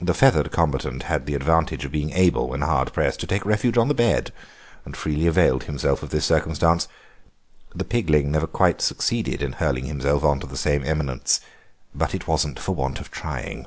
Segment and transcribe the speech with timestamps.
[0.00, 3.76] The feathered combatant had the advantage of being able, when hard pressed, to take refuge
[3.76, 4.32] on the bed,
[4.86, 6.88] and freely availed himself of this circumstance;
[7.74, 11.42] the pigling never quite succeeded in hurling himself on to the same eminence,
[11.94, 13.66] but it was not from want of trying.